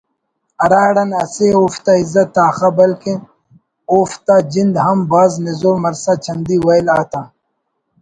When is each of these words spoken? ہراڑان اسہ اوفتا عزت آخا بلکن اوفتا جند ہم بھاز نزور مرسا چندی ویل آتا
ہراڑان 0.61 1.11
اسہ 1.23 1.45
اوفتا 1.57 1.91
عزت 2.01 2.31
آخا 2.47 2.69
بلکن 2.77 3.17
اوفتا 3.91 4.35
جند 4.51 4.75
ہم 4.85 4.99
بھاز 5.09 5.31
نزور 5.47 5.75
مرسا 5.85 6.13
چندی 6.25 6.57
ویل 6.65 6.87
آتا 6.99 7.21